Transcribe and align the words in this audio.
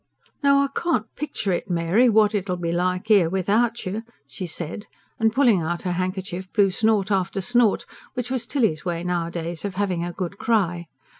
"No, 0.41 0.57
I 0.63 0.67
can't 0.75 1.13
picture 1.15 1.51
it, 1.51 1.69
Mary 1.69 2.09
what 2.09 2.33
it'ull 2.33 2.55
be 2.55 2.71
like 2.71 3.11
'ere 3.11 3.29
without 3.29 3.85
you," 3.85 4.01
she 4.27 4.47
said; 4.47 4.87
and 5.19 5.31
pulling 5.31 5.61
out 5.61 5.83
her 5.83 5.91
handkerchief 5.91 6.51
blew 6.53 6.71
snort 6.71 7.11
after 7.11 7.39
snort, 7.39 7.85
which 8.15 8.31
was 8.31 8.47
Tilly's 8.47 8.83
way 8.83 9.03
nowadays 9.03 9.63
of 9.63 9.75
having 9.75 10.03
a 10.03 10.11
good 10.11 10.39
cry. 10.39 10.87